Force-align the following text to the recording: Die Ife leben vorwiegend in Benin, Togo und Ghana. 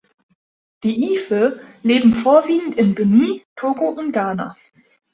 Die 0.81 1.13
Ife 1.13 1.59
leben 1.83 2.11
vorwiegend 2.11 2.75
in 2.75 2.95
Benin, 2.95 3.41
Togo 3.55 3.89
und 3.89 4.11
Ghana. 4.13 4.57